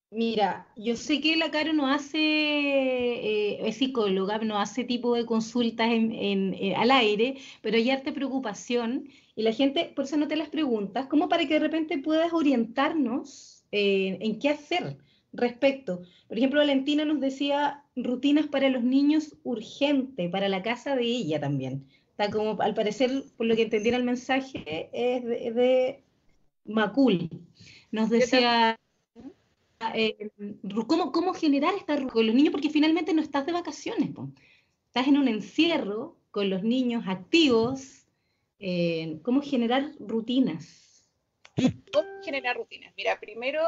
[0.09, 5.25] Mira, yo sé que la Caro no hace, eh, es psicóloga, no hace tipo de
[5.25, 10.29] consultas en, eh, al aire, pero hay harta preocupación y la gente, por eso no
[10.29, 14.97] te las preguntas, como para que de repente puedas orientarnos eh, en qué hacer
[15.33, 16.03] respecto.
[16.29, 21.41] Por ejemplo, Valentina nos decía rutinas para los niños urgente, para la casa de ella
[21.41, 21.85] también.
[22.11, 26.03] Está como, al parecer, por lo que entendí en el mensaje, es de, de
[26.65, 27.29] Macul.
[27.91, 28.77] Nos decía
[29.93, 30.31] eh,
[30.87, 34.09] cómo, cómo generar esta con los niños, porque finalmente no estás de vacaciones,
[34.87, 38.05] estás en un encierro con los niños activos,
[38.59, 41.09] eh, cómo generar rutinas.
[41.93, 42.93] ¿Cómo generar rutinas?
[42.95, 43.61] Mira, primero,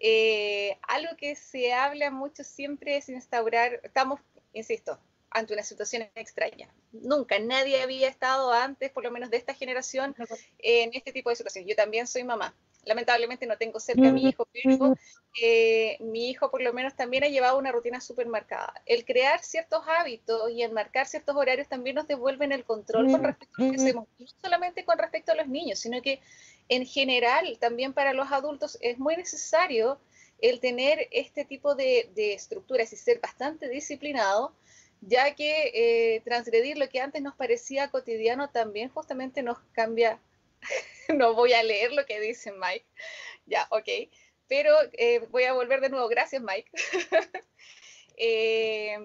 [0.00, 4.20] eh, algo que se habla mucho siempre es instaurar, estamos,
[4.52, 4.98] insisto,
[5.30, 6.68] ante una situación extraña.
[6.92, 10.14] Nunca, nadie había estado antes, por lo menos de esta generación,
[10.58, 11.68] en este tipo de situaciones.
[11.68, 14.94] Yo también soy mamá lamentablemente no tengo cerca a mi hijo, pero
[15.40, 18.72] eh, mi hijo por lo menos también ha llevado una rutina súper marcada.
[18.86, 23.54] El crear ciertos hábitos y enmarcar ciertos horarios también nos devuelven el control con respecto
[23.58, 26.20] a lo que hacemos, no solamente con respecto a los niños, sino que
[26.68, 29.98] en general también para los adultos es muy necesario
[30.40, 34.52] el tener este tipo de, estructuras y ser bastante disciplinado,
[35.00, 40.20] ya que eh, transgredir lo que antes nos parecía cotidiano también justamente nos cambia
[41.14, 42.86] no voy a leer lo que dice Mike.
[43.46, 43.88] Ya, ok.
[44.46, 46.06] Pero eh, voy a volver de nuevo.
[46.08, 46.70] Gracias, Mike.
[48.20, 48.98] Eh,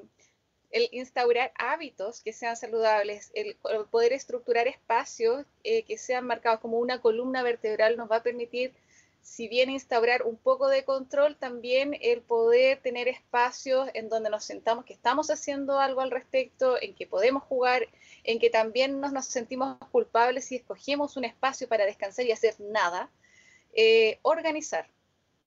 [0.72, 3.56] el instaurar hábitos que sean saludables, el,
[3.92, 8.74] poder estructurar espacios eh, que sean marcados como una columna vertebral nos va a permitir
[9.23, 14.43] si bien instaurar un poco de control, también el poder tener espacios en donde nos
[14.43, 17.88] sentamos que estamos haciendo algo al respecto, en que podemos jugar,
[18.25, 22.59] en que también nos, nos sentimos culpables si escogemos un espacio para descansar y hacer
[22.59, 23.09] nada.
[23.73, 24.88] Eh, organizar,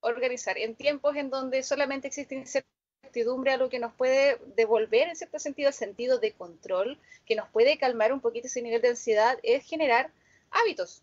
[0.01, 5.39] organizar en tiempos en donde solamente existe incertidumbre, algo que nos puede devolver en cierto
[5.39, 9.39] sentido el sentido de control, que nos puede calmar un poquito ese nivel de ansiedad,
[9.43, 10.11] es generar
[10.51, 11.03] hábitos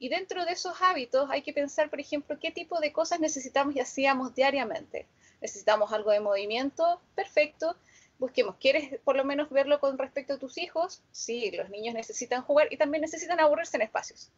[0.00, 3.76] y dentro de esos hábitos hay que pensar, por ejemplo, qué tipo de cosas necesitamos
[3.76, 5.06] y hacíamos diariamente.
[5.42, 7.76] Necesitamos algo de movimiento, perfecto.
[8.18, 11.02] Busquemos, ¿quieres por lo menos verlo con respecto a tus hijos?
[11.12, 14.30] Sí, los niños necesitan jugar y también necesitan aburrirse en espacios.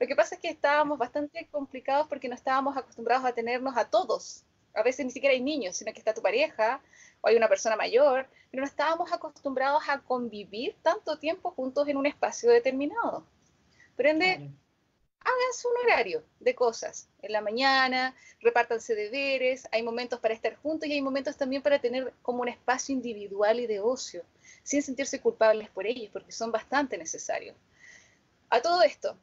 [0.00, 3.88] Lo que pasa es que estábamos bastante complicados porque no estábamos acostumbrados a tenernos a
[3.88, 4.42] todos.
[4.74, 6.80] A veces ni siquiera hay niños, sino que está tu pareja
[7.20, 11.98] o hay una persona mayor, pero no estábamos acostumbrados a convivir tanto tiempo juntos en
[11.98, 13.24] un espacio determinado.
[13.94, 14.50] Prende,
[15.24, 17.08] háganse un horario de cosas.
[17.22, 21.80] En la mañana, repártanse deberes, hay momentos para estar juntos y hay momentos también para
[21.80, 24.22] tener como un espacio individual y de ocio,
[24.62, 27.56] sin sentirse culpables por ellos, porque son bastante necesarios.
[28.50, 29.16] A todo esto,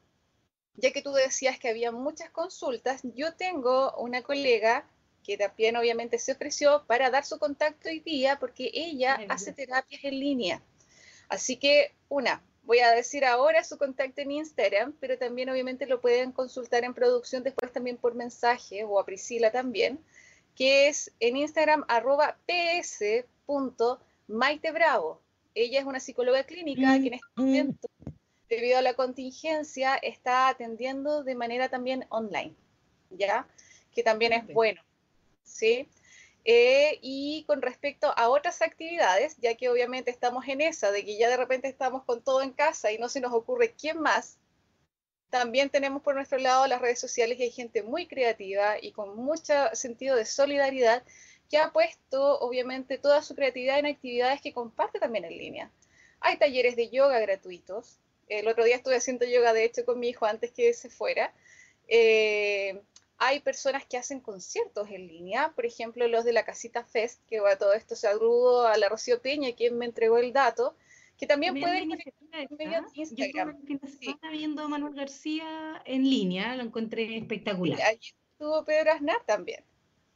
[0.75, 4.85] ya que tú decías que había muchas consultas, yo tengo una colega
[5.23, 10.03] que también obviamente se ofreció para dar su contacto hoy día porque ella hace terapias
[10.03, 10.61] en línea.
[11.29, 16.01] Así que, una, voy a decir ahora su contacto en Instagram, pero también obviamente lo
[16.01, 19.99] pueden consultar en producción después también por mensaje o a Priscila también,
[20.55, 25.21] que es en Instagram arroba ps.maitebravo.
[25.53, 27.45] Ella es una psicóloga clínica que en este mm, mm.
[27.45, 27.89] momento,
[28.47, 32.55] debido a la contingencia, está atendiendo de manera también online,
[33.09, 33.47] ¿ya?
[33.93, 34.81] Que también es bueno,
[35.43, 35.89] ¿sí?
[36.43, 41.17] Eh, y con respecto a otras actividades, ya que obviamente estamos en esa, de que
[41.17, 44.39] ya de repente estamos con todo en casa y no se nos ocurre quién más,
[45.31, 49.15] también tenemos por nuestro lado las redes sociales y hay gente muy creativa y con
[49.15, 51.03] mucho sentido de solidaridad
[51.49, 55.71] que ha puesto obviamente toda su creatividad en actividades que comparte también en línea.
[56.19, 57.99] Hay talleres de yoga gratuitos.
[58.27, 61.33] El otro día estuve haciendo yoga, de hecho, con mi hijo antes que se fuera.
[61.87, 62.81] Eh,
[63.23, 67.39] hay personas que hacen conciertos en línea, por ejemplo, los de la Casita Fest, que
[67.39, 70.75] va todo esto saludo a la Rocío Peña, quien me entregó el dato,
[71.19, 73.55] que también pueden medio Instagram.
[73.67, 74.17] Yo sí.
[74.31, 77.77] viendo a Manuel García en línea, lo encontré espectacular.
[77.77, 79.63] Y allí estuvo Pedro Aznar también.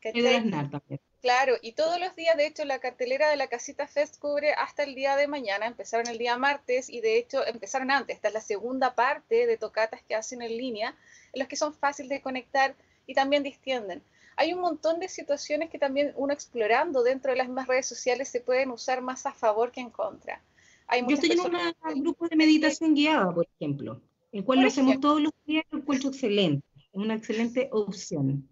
[0.01, 0.99] Pedro Aznar también.
[1.21, 4.81] Claro, y todos los días, de hecho, la cartelera de la Casita Fest cubre hasta
[4.81, 5.67] el día de mañana.
[5.67, 8.15] Empezaron el día martes y de hecho empezaron antes.
[8.15, 10.95] Esta es la segunda parte de tocatas que hacen en línea,
[11.33, 12.75] en los que son fáciles de conectar
[13.07, 14.01] y también distienden.
[14.37, 18.27] Hay un montón de situaciones que también uno explorando dentro de las mismas redes sociales
[18.29, 20.41] se pueden usar más a favor que en contra.
[20.87, 24.99] Hay Yo estoy en un grupo de meditación guiada, por ejemplo, el cual lo hacemos
[24.99, 28.47] todos los días lo encuentro excelente, es una excelente opción.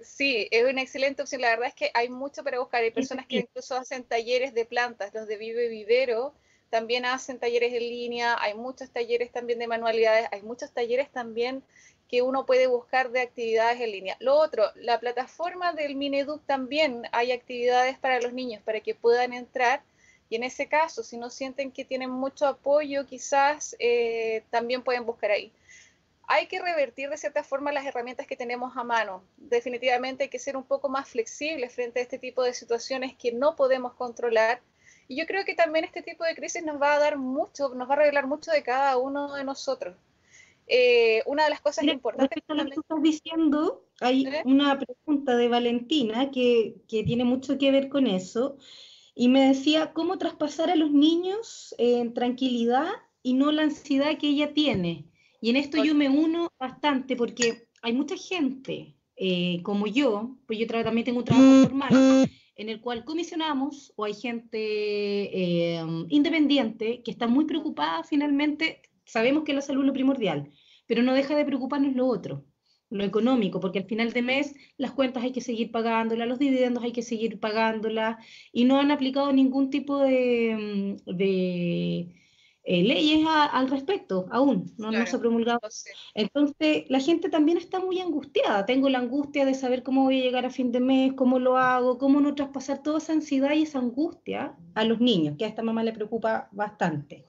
[0.00, 1.40] Sí, es una excelente opción.
[1.40, 2.82] La verdad es que hay mucho para buscar.
[2.82, 6.34] Hay personas que incluso hacen talleres de plantas, los de Vive Vivero,
[6.70, 11.62] también hacen talleres en línea, hay muchos talleres también de manualidades, hay muchos talleres también
[12.08, 14.16] que uno puede buscar de actividades en línea.
[14.20, 19.32] Lo otro, la plataforma del Mineduc también hay actividades para los niños para que puedan
[19.32, 19.82] entrar
[20.30, 25.06] y en ese caso, si no sienten que tienen mucho apoyo, quizás eh, también pueden
[25.06, 25.52] buscar ahí.
[26.30, 29.22] Hay que revertir de cierta forma las herramientas que tenemos a mano.
[29.38, 33.32] Definitivamente hay que ser un poco más flexibles frente a este tipo de situaciones que
[33.32, 34.60] no podemos controlar.
[35.08, 37.88] Y yo creo que también este tipo de crisis nos va a dar mucho, nos
[37.88, 39.96] va a revelar mucho de cada uno de nosotros.
[40.68, 42.42] Eh, una de las cosas importantes...
[42.46, 44.42] Lo que estás diciendo, hay ¿Eh?
[44.44, 48.58] una pregunta de Valentina que, que, tiene mucho que ver con eso,
[49.14, 52.88] y me decía cómo traspasar a los niños en tranquilidad
[53.22, 55.06] y no la ansiedad que ella tiene.
[55.40, 60.58] Y en esto yo me uno bastante porque hay mucha gente eh, como yo, pues
[60.58, 67.10] yo también tengo un trabajo formal en el cual comisionamos o hay gente independiente que
[67.10, 70.50] está muy preocupada finalmente sabemos que la salud es lo primordial,
[70.86, 72.44] pero no deja de preocuparnos lo otro,
[72.90, 76.84] lo económico, porque al final de mes las cuentas hay que seguir pagándolas, los dividendos
[76.84, 82.14] hay que seguir pagándolas, y no han aplicado ningún tipo de, mm, de
[82.70, 85.60] eh, leyes al respecto, aún, no, se ha promulgado.
[86.12, 88.66] Entonces, la gente también está muy angustiada.
[88.66, 91.56] Tengo la angustia de saber cómo voy a llegar a fin de mes, cómo lo
[91.56, 95.48] hago, cómo no traspasar toda esa ansiedad y esa angustia a los niños, que a
[95.48, 97.24] esta mamá le preocupa bastante.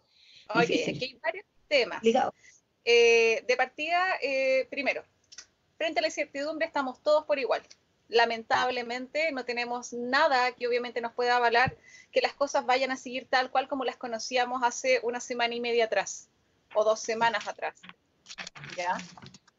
[0.53, 2.01] Oye, aquí hay temas.
[2.83, 5.03] Eh, de partida, eh, primero,
[5.77, 7.61] frente a la incertidumbre estamos todos por igual.
[8.09, 11.77] Lamentablemente no tenemos nada que obviamente nos pueda avalar
[12.11, 15.61] que las cosas vayan a seguir tal cual como las conocíamos hace una semana y
[15.61, 16.27] media atrás
[16.73, 17.79] o dos semanas atrás.
[18.75, 18.97] ¿Ya?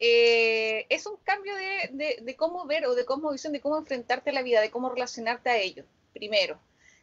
[0.01, 4.31] Eh, es un cambio de, de, cómo ver o de cómo visión, de cómo enfrentarte
[4.31, 6.59] a la vida, de cómo relacionarte a ello, primero.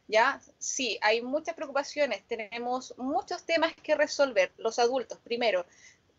[0.07, 0.41] ¿Ya?
[0.57, 5.65] Sí, hay muchas preocupaciones, tenemos muchos temas que resolver, los adultos, primero.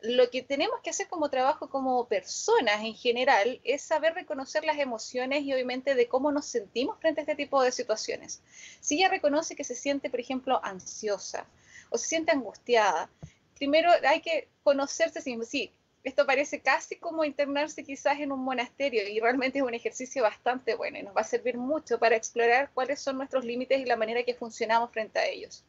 [0.00, 4.78] Lo que tenemos que hacer como trabajo como personas en general es saber reconocer las
[4.78, 8.40] emociones y obviamente de cómo nos sentimos frente a este tipo de situaciones.
[8.80, 11.46] Si ella reconoce que se siente, por ejemplo, ansiosa
[11.90, 13.10] o se siente angustiada,
[13.56, 15.72] primero hay que conocerse, sí,
[16.04, 20.74] esto parece casi como internarse quizás en un monasterio y realmente es un ejercicio bastante
[20.74, 23.96] bueno y nos va a servir mucho para explorar cuáles son nuestros límites y la
[23.96, 25.64] manera que funcionamos frente a ellos.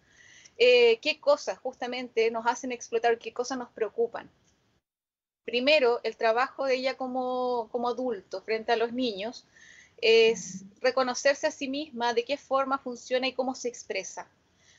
[0.58, 3.18] Eh, ¿Qué cosas justamente nos hacen explotar?
[3.18, 4.30] ¿Qué cosas nos preocupan?
[5.46, 9.48] Primero, el trabajo de ella como, como adulto frente a los niños
[9.98, 14.30] es reconocerse a sí misma de qué forma funciona y cómo se expresa.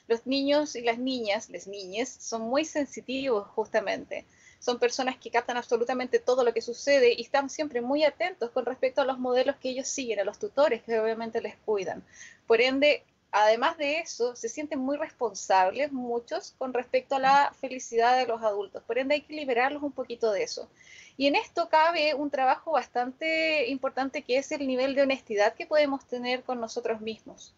[0.06, 4.26] Los niños y las niñas, las niñas, son muy sensitivos justamente
[4.60, 8.66] son personas que captan absolutamente todo lo que sucede y están siempre muy atentos con
[8.66, 12.04] respecto a los modelos que ellos siguen, a los tutores que obviamente les cuidan.
[12.46, 18.18] Por ende, además de eso, se sienten muy responsables muchos con respecto a la felicidad
[18.18, 18.82] de los adultos.
[18.82, 20.68] Por ende, hay que liberarlos un poquito de eso.
[21.16, 25.66] Y en esto cabe un trabajo bastante importante que es el nivel de honestidad que
[25.66, 27.54] podemos tener con nosotros mismos.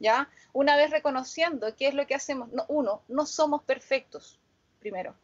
[0.00, 0.30] ¿Ya?
[0.54, 4.38] Una vez reconociendo qué es lo que hacemos, uno, no somos perfectos,
[4.78, 5.14] primero.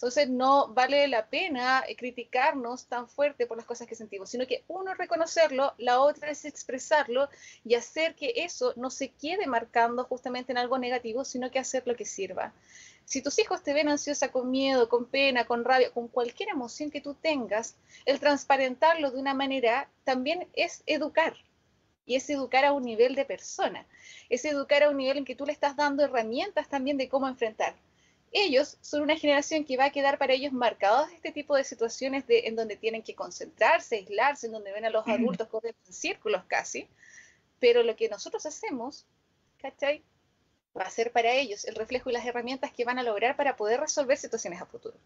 [0.00, 4.64] Entonces no vale la pena criticarnos tan fuerte por las cosas que sentimos, sino que
[4.66, 7.28] uno reconocerlo, la otra es expresarlo
[7.66, 11.82] y hacer que eso no se quede marcando justamente en algo negativo, sino que hacer
[11.84, 12.54] lo que sirva.
[13.04, 16.90] Si tus hijos te ven ansiosa con miedo, con pena, con rabia, con cualquier emoción
[16.90, 21.36] que tú tengas, el transparentarlo de una manera también es educar.
[22.06, 23.86] Y es educar a un nivel de persona.
[24.30, 27.28] Es educar a un nivel en que tú le estás dando herramientas también de cómo
[27.28, 27.74] enfrentar
[28.32, 32.26] ellos son una generación que va a quedar para ellos marcados este tipo de situaciones
[32.26, 35.92] de, en donde tienen que concentrarse, aislarse, en donde ven a los adultos correr en
[35.92, 36.86] círculos casi.
[37.58, 39.06] Pero lo que nosotros hacemos,
[39.58, 40.04] ¿cachai?
[40.78, 43.56] Va a ser para ellos el reflejo y las herramientas que van a lograr para
[43.56, 44.96] poder resolver situaciones a futuro.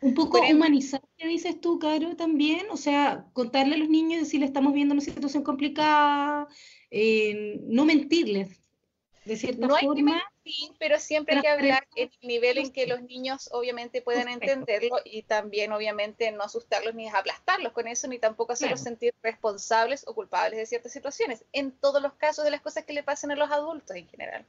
[0.00, 2.66] Un poco humanizar, ¿qué dices tú, Caro, también?
[2.70, 6.48] O sea, contarle a los niños, decirles, estamos viendo una situación complicada,
[6.90, 8.58] eh, no mentirles,
[9.24, 10.20] de cierta no forma.
[10.44, 14.28] Que pero siempre hay que hablar en el nivel en que los niños obviamente puedan
[14.28, 20.04] entenderlo y también obviamente no asustarlos ni aplastarlos con eso, ni tampoco hacerlos sentir responsables
[20.06, 23.30] o culpables de ciertas situaciones, en todos los casos de las cosas que le pasan
[23.30, 24.44] a los adultos en general.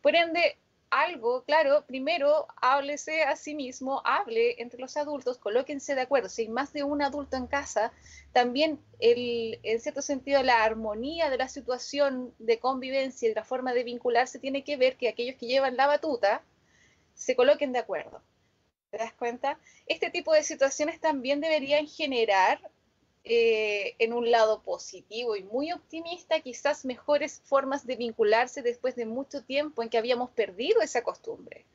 [0.00, 0.58] Por ende,
[0.90, 6.28] algo, claro, primero háblese a sí mismo, hable entre los adultos, colóquense de acuerdo.
[6.28, 7.92] Si hay más de un adulto en casa,
[8.32, 13.72] también el, en cierto sentido la armonía de la situación de convivencia y la forma
[13.72, 16.42] de vincularse tiene que ver que aquellos que llevan la batuta
[17.14, 18.22] se coloquen de acuerdo.
[18.90, 19.58] ¿Te das cuenta?
[19.86, 22.60] Este tipo de situaciones también deberían generar
[23.28, 29.04] eh, en un lado positivo y muy optimista, quizás mejores formas de vincularse después de
[29.04, 31.66] mucho tiempo en que habíamos perdido esa costumbre.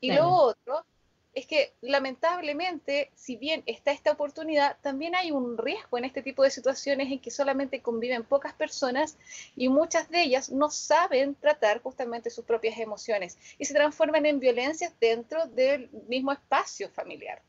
[0.00, 0.86] Y lo otro
[1.34, 6.42] es que lamentablemente, si bien está esta oportunidad, también hay un riesgo en este tipo
[6.42, 9.18] de situaciones en que solamente conviven pocas personas
[9.54, 14.40] y muchas de ellas no saben tratar justamente sus propias emociones y se transforman en
[14.40, 17.42] violencias dentro del mismo espacio familiar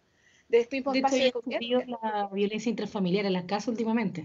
[0.57, 4.23] de espacio de la violencia intrafamiliar en la casa últimamente.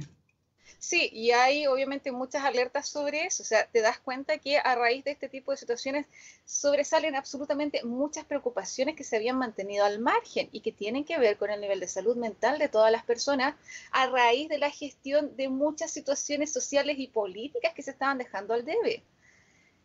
[0.78, 3.42] Sí, y hay obviamente muchas alertas sobre eso.
[3.42, 6.06] O sea, te das cuenta que a raíz de este tipo de situaciones
[6.44, 11.36] sobresalen absolutamente muchas preocupaciones que se habían mantenido al margen y que tienen que ver
[11.36, 13.56] con el nivel de salud mental de todas las personas
[13.90, 18.54] a raíz de la gestión de muchas situaciones sociales y políticas que se estaban dejando
[18.54, 19.02] al debe.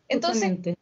[0.08, 0.76] Entonces,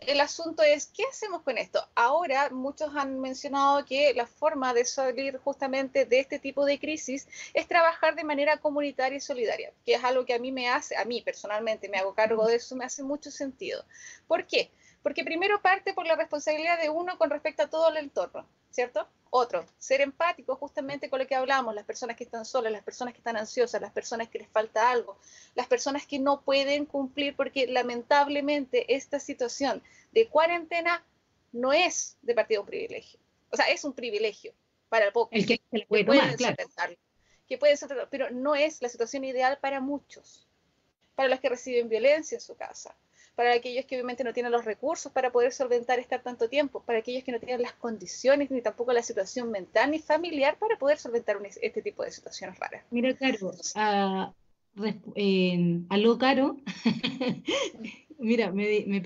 [0.00, 1.84] el asunto es, ¿qué hacemos con esto?
[1.94, 7.26] Ahora muchos han mencionado que la forma de salir justamente de este tipo de crisis
[7.52, 10.96] es trabajar de manera comunitaria y solidaria, que es algo que a mí me hace,
[10.96, 13.84] a mí personalmente me hago cargo de eso, me hace mucho sentido.
[14.26, 14.70] ¿Por qué?
[15.02, 19.06] Porque primero parte por la responsabilidad de uno con respecto a todo el entorno, ¿cierto?
[19.30, 23.12] Otro, ser empático justamente con lo que hablamos, las personas que están solas, las personas
[23.12, 25.18] que están ansiosas, las personas que les falta algo,
[25.54, 31.04] las personas que no pueden cumplir porque lamentablemente esta situación de cuarentena
[31.52, 33.20] no es de partido un privilegio.
[33.50, 34.54] O sea, es un privilegio
[34.88, 35.30] para el poco.
[35.32, 36.56] El que, puede pueden claro.
[37.46, 37.76] que pueden
[38.10, 40.46] pero no es la situación ideal para muchos.
[41.14, 42.94] Para los que reciben violencia en su casa,
[43.38, 46.98] para aquellos que obviamente no tienen los recursos para poder solventar estar tanto tiempo, para
[46.98, 50.98] aquellos que no tienen las condiciones ni tampoco la situación mental ni familiar para poder
[50.98, 52.82] solventar este tipo de situaciones raras.
[52.90, 54.34] Mira, Caro, a,
[55.14, 55.82] eh,
[56.18, 56.56] Caro.
[58.18, 58.52] Mira,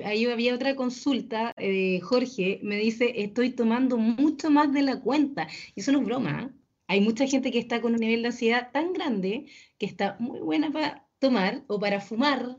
[0.07, 5.47] ahí había otra consulta de Jorge, me dice, estoy tomando mucho más de la cuenta.
[5.75, 6.51] Y eso no es broma.
[6.51, 6.57] ¿eh?
[6.87, 9.45] Hay mucha gente que está con un nivel de ansiedad tan grande
[9.77, 12.57] que está muy buena para tomar o para fumar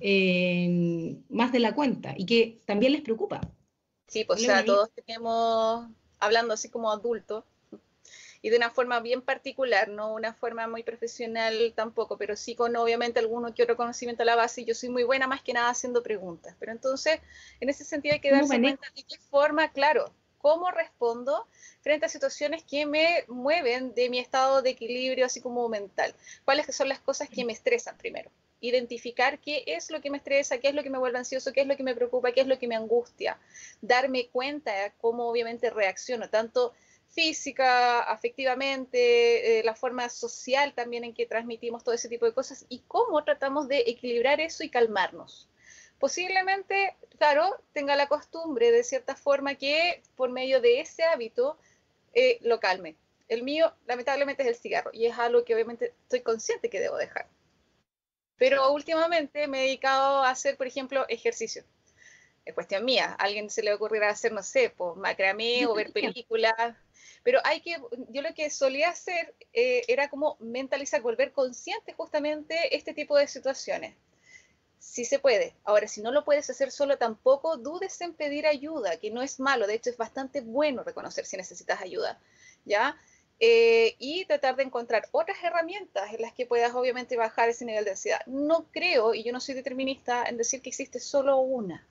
[0.00, 3.40] eh, más de la cuenta y que también les preocupa.
[4.08, 7.44] Sí, pues o sea, todos tenemos, hablando así como adultos,
[8.46, 12.76] y de una forma bien particular, no una forma muy profesional tampoco, pero sí con
[12.76, 14.60] obviamente alguno que otro conocimiento a la base.
[14.60, 16.54] Y yo soy muy buena más que nada haciendo preguntas.
[16.60, 17.20] Pero entonces,
[17.58, 21.48] en ese sentido hay que darse cuenta de qué forma, claro, cómo respondo
[21.80, 26.14] frente a situaciones que me mueven de mi estado de equilibrio, así como mental.
[26.44, 28.30] ¿Cuáles son las cosas que me estresan primero?
[28.68, 31.62] Identificar qué es lo que me estresa, qué es lo que me vuelve ansioso, qué
[31.62, 33.38] es lo que me preocupa, qué es lo que me angustia,
[33.80, 36.72] darme cuenta de cómo obviamente reacciono, tanto
[37.08, 42.66] física, afectivamente, eh, la forma social también en que transmitimos todo ese tipo de cosas
[42.68, 45.48] y cómo tratamos de equilibrar eso y calmarnos.
[45.98, 51.56] Posiblemente, claro, tenga la costumbre de cierta forma que por medio de ese hábito
[52.12, 52.96] eh, lo calme.
[53.28, 56.96] El mío, lamentablemente, es el cigarro y es algo que obviamente estoy consciente que debo
[56.96, 57.28] dejar.
[58.38, 61.64] Pero últimamente me he dedicado a hacer, por ejemplo, ejercicio.
[62.44, 63.16] Es cuestión mía.
[63.18, 66.54] A alguien se le ocurrirá hacer, no sé, pues, macramé o ver películas.
[67.22, 67.76] Pero hay que,
[68.10, 73.26] yo lo que solía hacer eh, era como mentalizar, volver consciente justamente este tipo de
[73.26, 73.96] situaciones.
[74.78, 75.54] Si se puede.
[75.64, 79.40] Ahora, si no lo puedes hacer solo, tampoco dudes en pedir ayuda, que no es
[79.40, 79.66] malo.
[79.66, 82.20] De hecho, es bastante bueno reconocer si necesitas ayuda.
[82.64, 82.96] ¿Ya?
[83.38, 87.84] Eh, y tratar de encontrar otras herramientas en las que puedas obviamente bajar ese nivel
[87.84, 88.20] de ansiedad.
[88.26, 91.86] No creo, y yo no soy determinista, en decir que existe solo una,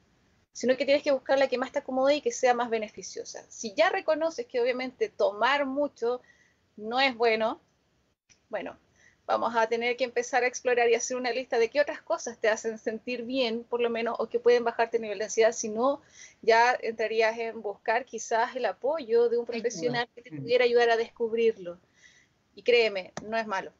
[0.53, 3.45] sino que tienes que buscar la que más te acomode y que sea más beneficiosa.
[3.47, 6.21] Si ya reconoces que obviamente tomar mucho
[6.77, 7.61] no es bueno,
[8.49, 8.77] bueno,
[9.25, 12.39] vamos a tener que empezar a explorar y hacer una lista de qué otras cosas
[12.39, 15.51] te hacen sentir bien, por lo menos, o que pueden bajarte el nivel de ansiedad.
[15.51, 16.01] Si no,
[16.41, 20.97] ya entrarías en buscar quizás el apoyo de un profesional que te pudiera ayudar a
[20.97, 21.79] descubrirlo.
[22.53, 23.71] Y créeme, no es malo.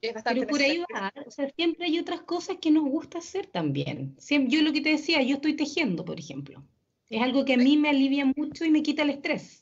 [0.00, 3.18] Es bastante Pero por ahí va, o sea, siempre hay otras cosas que nos gusta
[3.18, 4.16] hacer también.
[4.48, 6.62] yo lo que te decía, yo estoy tejiendo, por ejemplo.
[7.08, 9.61] Es algo que a mí me alivia mucho y me quita el estrés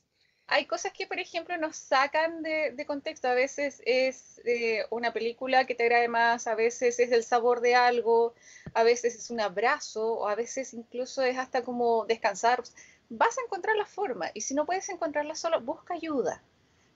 [0.51, 3.29] hay cosas que, por ejemplo, nos sacan de, contexto.
[3.29, 7.61] A veces es eh, una película que te agrade más, a veces es el sabor
[7.61, 8.35] de algo,
[8.75, 12.63] a veces es un abrazo, o a veces incluso es hasta como descansar.
[13.09, 16.43] Vas a encontrar la forma, y si no puedes encontrarla solo, busca ayuda.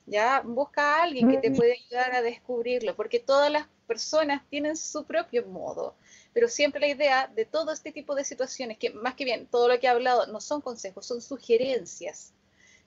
[0.07, 1.57] Ya, busca a alguien que te mm.
[1.57, 5.94] pueda ayudar a descubrirlo, porque todas las personas tienen su propio modo
[6.34, 9.68] pero siempre la idea de todo este tipo de situaciones, que más que bien todo
[9.68, 12.32] lo que he hablado no son consejos, son sugerencias.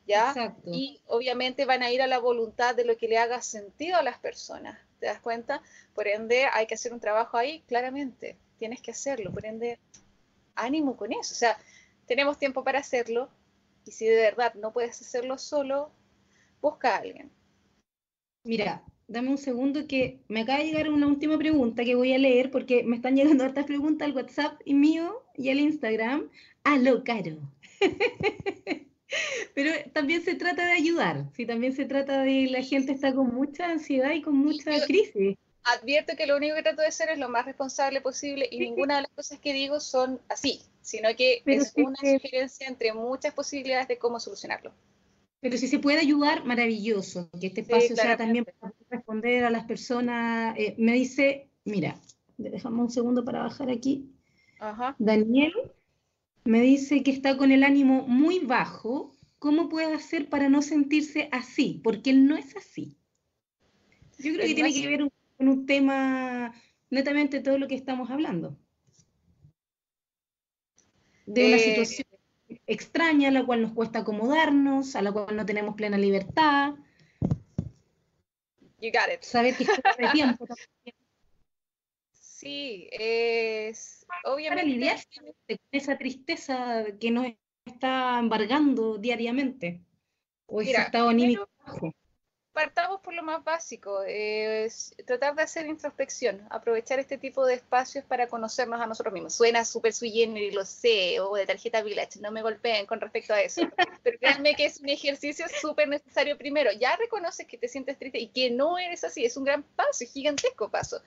[0.07, 0.55] ¿Ya?
[0.65, 4.03] Y obviamente van a ir a la voluntad de lo que le haga sentido a
[4.03, 5.61] las personas, ¿te das cuenta?
[5.93, 9.79] Por ende, hay que hacer un trabajo ahí, claramente, tienes que hacerlo, por ende,
[10.55, 11.57] ánimo con eso, o sea,
[12.05, 13.29] tenemos tiempo para hacerlo,
[13.85, 15.91] y si de verdad no puedes hacerlo solo,
[16.61, 17.29] busca a alguien.
[18.43, 22.17] Mira, dame un segundo que me acaba de llegar una última pregunta que voy a
[22.17, 26.29] leer porque me están llegando hartas preguntas al WhatsApp y mío y al Instagram.
[26.63, 27.37] A lo caro.
[29.55, 33.33] Pero también se trata de ayudar, sí, también se trata de la gente está con
[33.33, 35.37] mucha ansiedad y con mucha crisis.
[35.63, 38.95] Advierto que lo único que trato de hacer es lo más responsable posible y ninguna
[38.97, 43.89] de las cosas que digo son así, sino que es una sugerencia entre muchas posibilidades
[43.89, 44.71] de cómo solucionarlo.
[45.41, 49.65] Pero si se puede ayudar, maravilloso, que este espacio sea también para responder a las
[49.65, 50.57] personas.
[50.57, 51.99] Eh, me dice, mira,
[52.37, 54.09] dejamos un segundo para bajar aquí.
[54.59, 54.95] Ajá.
[54.97, 55.53] Daniel
[56.47, 59.13] me dice que está con el ánimo muy bajo.
[59.37, 61.81] ¿Cómo puede hacer para no sentirse así?
[61.83, 62.97] Porque él no es así.
[64.17, 66.53] Yo creo que tiene que ver con un tema
[66.89, 68.57] netamente todo lo que estamos hablando.
[71.25, 72.07] De una eh, situación
[72.65, 76.75] extraña a la cual nos cuesta acomodarnos, a la cual no tenemos plena libertad.
[78.79, 79.21] You got it.
[79.21, 80.47] Saber que de tiempo
[82.47, 84.95] Sí, es obviamente.
[85.47, 87.27] con esa tristeza que nos
[87.65, 89.81] está embargando diariamente,
[90.45, 91.49] o ese estado anímico.
[92.53, 98.05] Partamos por lo más básico, es tratar de hacer introspección, aprovechar este tipo de espacios
[98.05, 99.35] para conocernos a nosotros mismos.
[99.35, 103.33] Suena súper sui generis, lo sé, o de tarjeta village, no me golpeen con respecto
[103.33, 103.61] a eso,
[104.03, 106.71] pero créanme que es un ejercicio súper necesario primero.
[106.71, 110.05] Ya reconoces que te sientes triste y que no eres así, es un gran paso,
[110.05, 111.01] un gigantesco paso,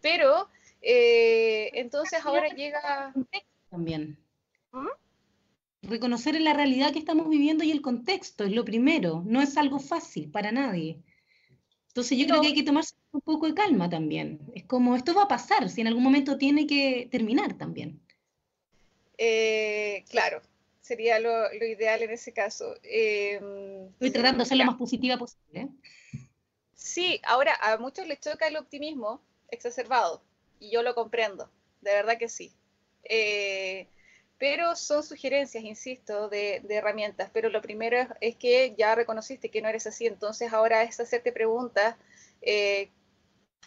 [0.00, 0.48] pero
[0.80, 3.12] eh, entonces ahora llega...
[3.70, 4.18] También.
[4.72, 4.88] ¿Mm?
[5.82, 9.78] Reconocer la realidad que estamos viviendo y el contexto es lo primero, no es algo
[9.78, 11.02] fácil para nadie.
[11.88, 14.40] Entonces yo creo que hay que tomarse un poco de calma también.
[14.54, 18.00] Es como, esto va a pasar, si en algún momento tiene que terminar también.
[19.18, 20.40] Eh, claro,
[20.80, 22.74] sería lo, ideal en ese caso.
[22.82, 25.68] Em, Estoy tratando de ser lo más positiva posible.
[26.74, 30.22] Sí, ahora a muchos les choca el optimismo exacerbado
[30.60, 31.50] y yo lo comprendo,
[31.80, 32.52] de verdad que sí.
[33.02, 33.88] Eh,
[34.38, 37.30] pero son sugerencias, insisto, de, herramientas.
[37.32, 41.30] Pero lo primero es, que ya reconociste que no eres así, entonces ahora es hacerte
[41.32, 41.96] preguntas
[42.40, 42.90] eh,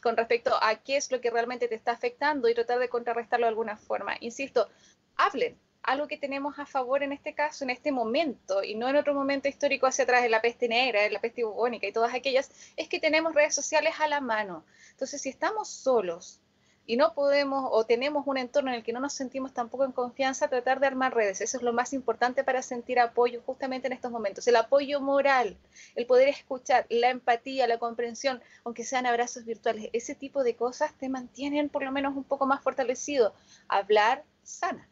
[0.01, 3.45] con respecto a qué es lo que realmente te está afectando y tratar de contrarrestarlo
[3.45, 4.15] de alguna forma.
[4.19, 4.67] Insisto,
[5.15, 8.95] hablen, algo que tenemos a favor en este caso, en este momento, y no en
[8.95, 12.15] otro momento histórico hacia atrás, en la peste negra, en la peste bubónica y todas
[12.15, 14.65] aquellas, es que tenemos redes sociales a la mano.
[14.91, 16.41] Entonces, si estamos solos,
[16.85, 19.93] y no podemos o tenemos un entorno en el que no nos sentimos tampoco en
[19.93, 21.39] confianza, tratar de armar redes.
[21.41, 24.47] Eso es lo más importante para sentir apoyo justamente en estos momentos.
[24.47, 25.57] El apoyo moral,
[25.95, 30.93] el poder escuchar, la empatía, la comprensión, aunque sean abrazos virtuales, ese tipo de cosas
[30.97, 33.33] te mantienen por lo menos un poco más fortalecido.
[33.67, 34.89] Hablar sana.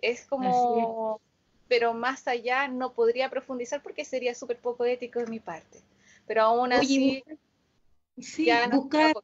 [0.00, 1.20] Es como
[1.68, 5.80] pero más allá no podría profundizar porque sería súper poco ético de mi parte.
[6.26, 7.22] Pero aún así,
[8.18, 9.14] sí, ya buscar,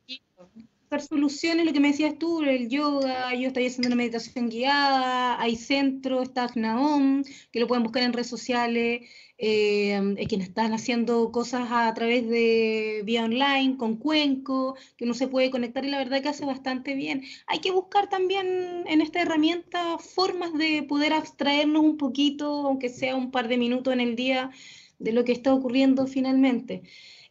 [0.86, 5.40] buscar soluciones, lo que me decías tú, el yoga, yo estoy haciendo una meditación guiada,
[5.40, 9.02] hay centro, está Gnaom, que lo pueden buscar en redes sociales,
[9.36, 15.26] eh, quienes están haciendo cosas a través de vía online, con Cuenco, que uno se
[15.26, 17.24] puede conectar y la verdad que hace bastante bien.
[17.48, 23.16] Hay que buscar también en esta herramienta formas de poder abstraernos un poquito, aunque sea
[23.16, 24.52] un par de minutos en el día,
[25.00, 26.82] de lo que está ocurriendo finalmente.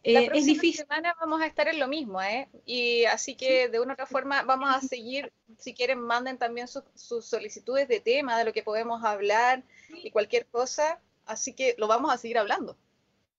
[0.06, 2.48] La eh, próxima semana vamos a estar en lo mismo, ¿eh?
[2.64, 6.68] Y así que de una u otra forma vamos a seguir, si quieren manden también
[6.68, 11.88] sus, solicitudes de tema, de lo que podemos hablar y cualquier cosa, así que lo
[11.88, 12.76] vamos a seguir hablando.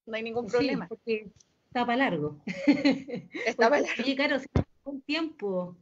[0.06, 0.86] No hay ningún problema.
[0.86, 1.28] Sí, porque
[1.68, 2.38] está para largo.
[3.46, 4.04] Está para largo.
[4.04, 5.76] Oye, Caro, se nos acabó el tiempo.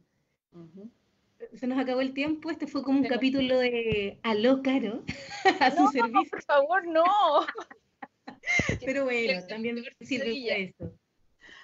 [1.54, 5.02] Se nos acabó el tiempo, este fue como un capítulo de Aló, Caro,
[5.60, 6.30] a su servicio.
[6.30, 7.04] por favor, no.
[8.84, 10.98] Pero bueno, también sirve para eso.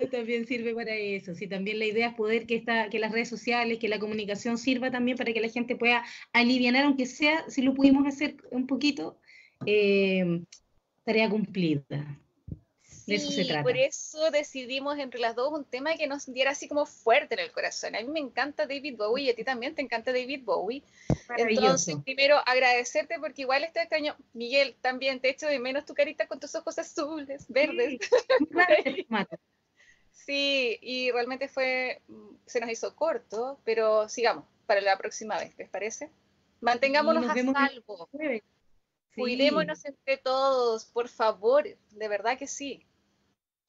[0.11, 1.35] También sirve para eso.
[1.35, 4.59] Sí, también la idea es poder que, esta, que las redes sociales, que la comunicación
[4.59, 6.03] sirva también para que la gente pueda
[6.33, 9.20] aliviar, aunque sea, si lo pudimos hacer un poquito,
[9.64, 10.43] eh,
[11.05, 12.18] tarea cumplida.
[13.07, 13.62] De eso se trata.
[13.62, 17.40] Por eso decidimos entre las dos un tema que nos diera así como fuerte en
[17.40, 17.96] el corazón.
[17.96, 20.82] A mí me encanta David Bowie y a ti también te encanta David Bowie.
[21.36, 26.26] Entonces, primero agradecerte porque igual este año, Miguel, también te echo de menos tu carita
[26.26, 27.98] con tus ojos azules, verdes.
[30.12, 32.00] Sí, y realmente fue,
[32.46, 36.11] se nos hizo corto, pero sigamos para la próxima vez, ¿les parece?
[36.61, 38.09] Mantengámonos a salvo.
[39.16, 42.86] Cuidémonos entre todos, por favor, de verdad que sí.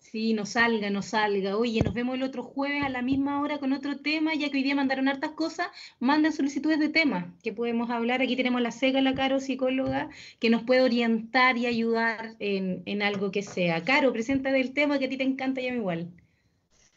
[0.03, 1.57] Sí, no salga, no salga.
[1.57, 4.57] Oye, nos vemos el otro jueves a la misma hora con otro tema, ya que
[4.57, 8.21] hoy día mandaron hartas cosas, manden solicitudes de temas que podemos hablar.
[8.21, 13.31] Aquí tenemos la Sega, la Caro, psicóloga, que nos puede orientar y ayudar en, algo
[13.31, 13.83] que sea.
[13.83, 16.11] Caro, presenta del tema que a ti te encanta y a mí igual.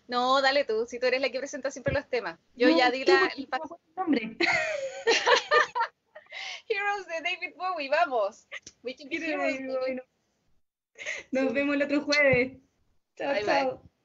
[0.09, 2.39] No, dale tú, si tú eres la que presenta siempre los temas.
[2.55, 3.49] Yo ya di la, el
[3.97, 4.37] nombre.
[6.69, 8.49] Heroes de David Bowie, vamos.
[11.31, 12.66] Nos vemos el otro jueves.
[13.17, 13.96] 拜拜